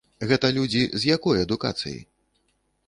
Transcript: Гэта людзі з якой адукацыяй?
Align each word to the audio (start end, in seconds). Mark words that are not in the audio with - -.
Гэта 0.29 0.47
людзі 0.55 0.81
з 1.03 1.11
якой 1.15 1.43
адукацыяй? 1.45 2.01